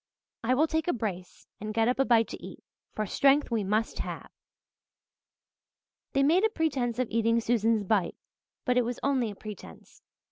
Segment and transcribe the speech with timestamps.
[0.43, 2.63] I will take a brace and get up a bite to eat,
[2.95, 4.31] for strength we must have."
[6.13, 8.15] They made a pretence of eating Susan's "bite,"
[8.65, 10.01] but it was only a pretence.